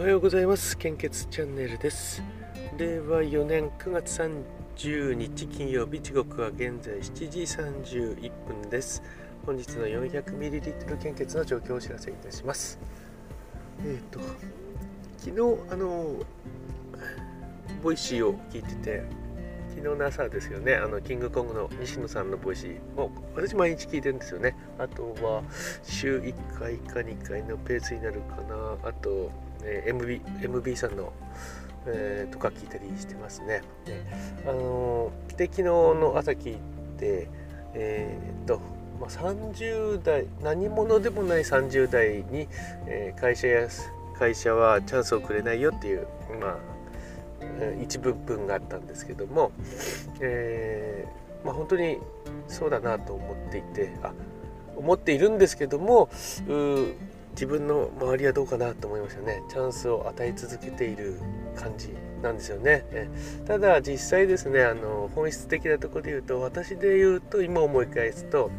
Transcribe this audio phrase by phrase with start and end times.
[0.00, 0.78] おはようございます。
[0.78, 2.22] 献血チャンネルです。
[2.78, 8.32] 令和4年9月30日金曜日時刻は現在7時31
[8.62, 9.02] 分です。
[9.44, 12.78] 本日の 400ml 献血の状況をお知らせいたします。
[13.80, 14.20] えっ、ー、と
[15.18, 16.14] 昨日あの
[17.82, 19.02] Voicy を聞いてて
[19.68, 24.56] 昨日の朝ですよねあのキングコングの西野さんの Voicy を私毎日聞いてるんですよね。
[24.78, 25.42] あとは
[25.82, 28.88] 週1回か2回のペースになるかな。
[28.88, 29.30] あと、
[29.64, 31.12] え MB, MB さんの
[31.86, 33.62] えー、とか聞いたりしてますね。
[33.86, 34.04] で
[34.46, 36.58] あので昨日の朝聞い
[36.98, 37.28] て
[37.74, 38.60] えー、っと、
[39.00, 42.48] まあ、30代何者でもない30代に、
[42.86, 43.68] えー、会社や
[44.18, 46.06] 会社はチャンスをくれないよっていう
[46.40, 46.56] まあ
[47.82, 49.50] 一部分があったんですけども、
[50.20, 51.98] えー、まあ、本当に
[52.48, 54.12] そうだなと思っていてあ
[54.76, 56.08] 思っているんですけども
[57.40, 59.42] 自分の周りはどうかなと思いましたね。
[59.48, 61.18] チャンスを与え続けている
[61.56, 61.88] 感じ
[62.22, 62.84] なんですよね。
[63.46, 68.50] ただ実際ですねあの本質的なところで言うと私で言うと今思い返すと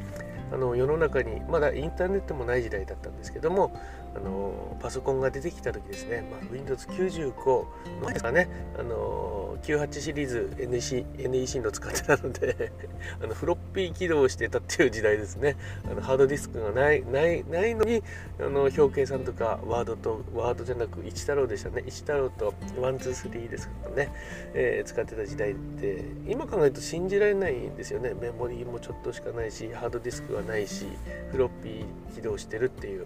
[0.52, 3.72] あの世の中にまだインターネットもない時代だったんですけども
[4.16, 7.66] あのパソコンが出てきた時ですね、まあ、Windows95
[8.04, 8.50] 前ですかね。
[8.78, 12.72] あの98シリーズ NEC, NEC の使ってたので
[13.24, 15.56] あのフロッピー起動してたっていう時代ですね。
[15.90, 18.04] あのハードディスクがないないないのに
[18.40, 21.84] あの表計算とかワードとワードじゃなく一太郎でしたね。
[21.86, 24.12] 一太郎と123ですからね、
[24.54, 28.14] えー、使ってた時代って今考えると信じられないんですよね。
[28.20, 30.88] メモリーもちょっとしかないしハードディスクはないし
[31.32, 33.06] フロッピー起動してるっていう。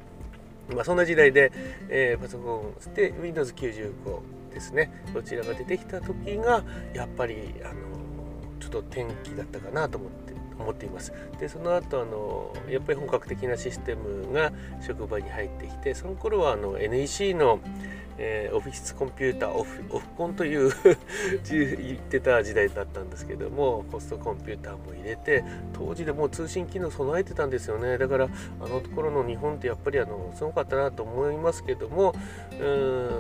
[0.74, 1.52] まあ、そんな時代で、
[1.90, 4.92] えー、パソコンで Windows95 ですね。
[5.14, 6.64] こちらが出てきた時が
[6.94, 7.74] やっぱりあの
[8.60, 11.14] ちょっと転機だったかなと思って思っています。
[11.40, 17.60] でその後あのやっぱり本格的なシステムが職場に入ってきてその頃はあの NEC の
[18.18, 20.72] えー、オフィスコンピューターオフオフコンという
[21.50, 25.44] 言ってた時代だったんですけどもホストコンピューターも入れて
[25.74, 27.98] 当時でもう通信機能備えてたんですよね。
[27.98, 28.30] だから
[28.62, 32.14] あのところの日本ってやっぱりあのすごかったなと思いますけども
[32.60, 32.64] う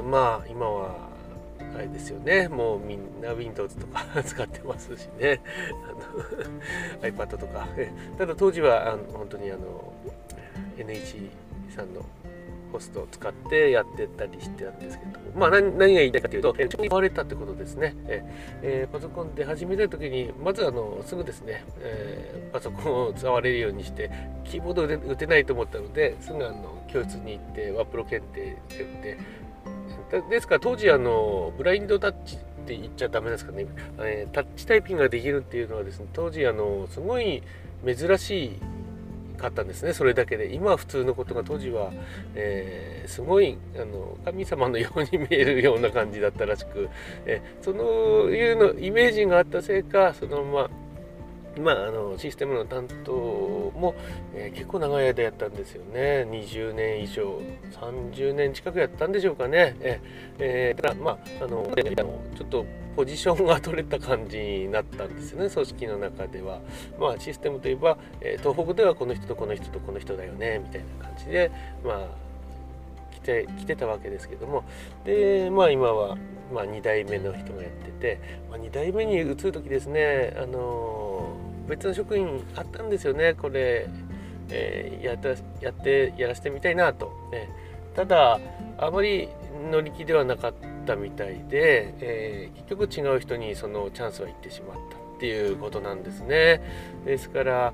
[0.05, 1.16] んまあ今は
[1.75, 2.47] あれですよね。
[2.47, 5.41] もうみんな Windows とか 使ってますしね。
[7.01, 7.67] あの iPad とか。
[8.17, 9.94] ただ当時はあの本当にあの
[10.78, 11.29] NEC
[11.75, 12.01] さんの
[12.75, 17.95] ホストを使ってやってたりしてたんですけどまあ何が言いたいかというと、えー、買われたってことですね。
[18.61, 24.09] えー、パソコンで始めた時に、まずあのすぐですね、えー、パソコンを触れるようにして、
[24.45, 33.65] キーボードで打てないと思ったので、すぐあの教室に行って、ワープロ検定って言って、ですから当時あのブラインドタッチって言っちゃダメですかね、
[33.99, 37.43] えー、タッチタイピングができるっていうのはですね当時あのすごい
[37.85, 38.59] 珍しい
[39.35, 40.53] かったんですねそれだけで。
[40.53, 41.91] 今は普通のことが当時は、
[42.35, 46.90] えー、すごいあの神様のように見えるような感じだったらしく、
[47.25, 50.69] えー、そのいうのイメージがあったせいかそのまま
[51.59, 53.95] まあ、あのシステムの担当も、
[54.33, 56.27] えー、結構長い間やったんですよね。
[56.29, 57.41] 20年以上
[57.79, 59.75] 30年近くやったんでしょうかね。
[59.79, 60.01] え、
[60.39, 61.66] えー、ただまああの
[62.35, 66.59] ちょっとポジションが取れた感じになったんですよね組織の中では。
[66.99, 71.51] まあシステムといえば、えー、東北ではこの人とこの人とこの人だよねみたいな感じで
[71.83, 72.07] まあ
[73.13, 74.63] 来て来てたわけですけども。
[75.03, 76.17] でまあ今は、
[76.53, 81.14] まあ、2代目の人がやってて、まあ、2代目に移る時ですねあの
[81.67, 83.33] 別の職員あったんですよね。
[83.33, 83.87] これ、
[84.49, 87.49] えー、やっやってやらせてみたいなと、ね、
[87.95, 88.39] ただ
[88.77, 89.29] あまり
[89.71, 90.53] 乗り気ではなかっ
[90.85, 96.61] たみたいで、えー、結局違う人にそのチャンスは行ってしまったっていうことなんですね。
[97.05, 97.73] ですから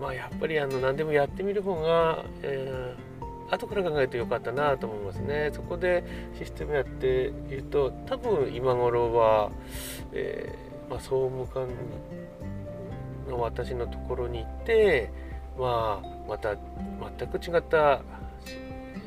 [0.00, 5.50] まあやっぱりあの何でもやってみる方が、えー、後から考えるとよかったなと思いますね。
[5.52, 6.04] そこで
[6.38, 9.50] システムやっていると多分今頃は、
[10.12, 11.68] えー、まあ、総務官
[13.28, 15.10] の私のところに行って
[15.58, 16.56] まあまた
[17.18, 18.00] 全く違った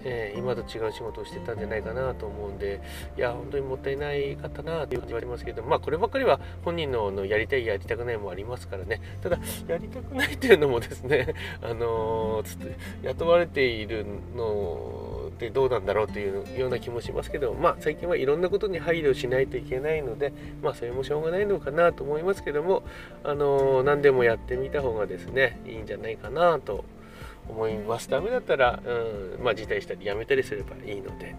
[0.04, 2.82] えー、今と違う仕事をしてたんじゃないかなと思うんで
[3.18, 9.02] いや本当にもったいないかったなという感じはありますけどまあこればっかりは本人ののやりたいやりたくないもありますからね。
[9.22, 22.84] ただやりたくないっていうのもですねあのー、雇われているのでどうなんだろうというような気もしますけどまあ最近はいろんなことに配慮しないといけないのでまあそれもしょうがないのかなと思いますけども
[23.24, 26.86] あの、何でもやってみた方がですねいいんじゃないかなと
[27.50, 31.36] 思いますダメだったら、うんまあ、辞退したりやめたりすればいいので。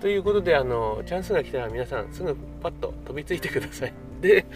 [0.00, 3.92] ということであのチャンスが来たら皆さんすぐパッと飛びついてください。
[4.22, 4.46] で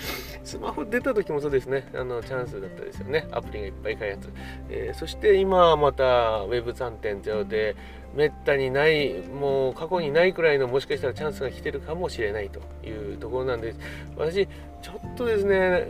[0.44, 4.30] スマホ出た時もそうですねあのチャンスだったですよねアプリがいっぱい開発、
[4.70, 6.04] えー、そして今また
[6.44, 7.76] Web3.0 で
[8.16, 13.74] めったにないもう過去にないくらいのもしかしたらチャンスが来てるかもしれないというところなんで
[14.16, 14.46] 私
[14.82, 15.86] ちょっとですね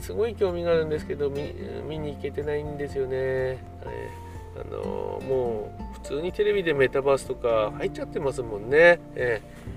[0.00, 3.16] すごい興味があるんですけど見に行けてないんですよね。
[3.16, 3.58] え
[4.60, 9.00] あのもう普通にテレビでメタバースとか入っちゃってますもんね。
[9.14, 9.68] えー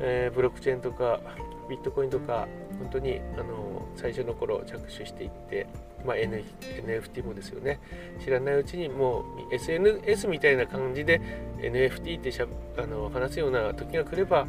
[0.00, 1.20] えー、ブロックチェーンとか
[1.68, 5.66] ビットコインとか本当にあの最初の頃着手していって、
[6.04, 7.80] まあ、N、NFT もですよね。
[8.22, 9.20] 知らないうちにも
[9.50, 11.20] う SNS みたいな感じで
[11.58, 12.46] NFT ってしゃ
[12.78, 14.46] あの話すような時が来れば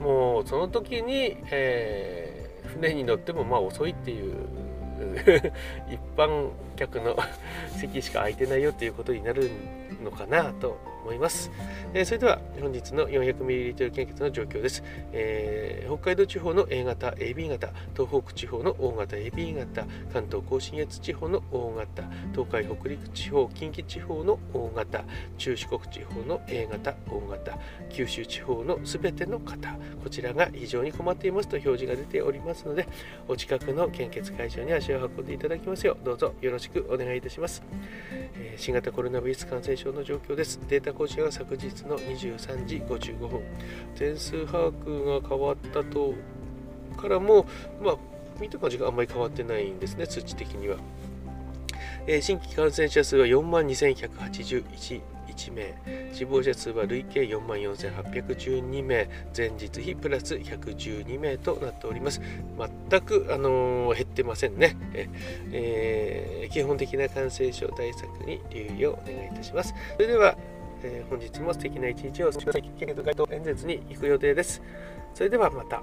[0.00, 4.34] もうその時に、えー、船に乗ってもまあ遅いっていう
[5.90, 7.16] 一般客の
[7.78, 9.50] 席しか空いてないよっていうことになる
[10.02, 11.50] のかなと思います。
[11.94, 14.82] えー、それでは本日の 400ml 献血の状況です、
[15.12, 25.04] えー、北海道地方の A 型、AB 型、東北地方の O 型、AB 型、関東甲信越地方の O 型、東海北陸地方、近畿地方の O 型、
[25.38, 27.58] 中四国地方の A 型、O 型、
[27.88, 32.86] 九州地方のすべての方、こちらが非常に困っていますと表示が出ておりますので、
[33.28, 37.62] お近くの献血会場に足を運んでいただきますよう、どうぞよろしくお願いいたします。
[38.34, 40.60] えー、新型コロナウイルス感染症の状況です。
[40.68, 43.40] データ更新は昨日の23時55分。
[43.94, 46.14] 点数把握が変わったと
[46.96, 47.46] からも、
[47.82, 47.96] まあ、
[48.40, 50.76] 見た感じがあんまり変わってないんですね、数値的には。
[52.06, 55.00] えー、新規感染者数は4万2181
[55.30, 55.74] 1名
[56.12, 62.20] 死亡者数は累計4万4812名前日比プラス112名となっております
[62.90, 65.08] 全く、あのー、減ってませんねえ、
[65.52, 70.36] えー、基本的な感染症対策に留意をお願いいたしますそれでは、
[70.82, 73.04] えー、本日も素敵な一日を過ごしてください。
[73.04, 74.62] 該当演説に行く予定です。
[75.14, 75.82] それではまた。